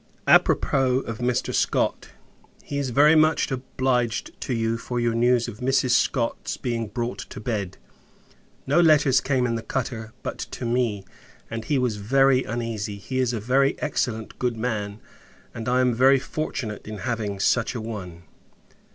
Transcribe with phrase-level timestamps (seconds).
[0.25, 1.53] A propos of Mr.
[1.53, 2.09] Scott.
[2.63, 5.91] He is very much obliged to you for your news of Mrs.
[5.91, 7.77] Scott's being brought to bed.
[8.65, 11.05] No letters came in the cutter, but to me,
[11.51, 12.95] and he was very uneasy.
[12.97, 14.99] He is a very excellent good man;
[15.53, 18.23] and, I am very fortunate in having such a one.